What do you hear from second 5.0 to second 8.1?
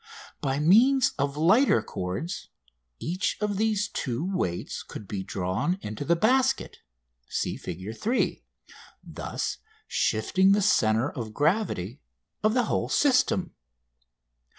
be drawn into the basket (see Fig.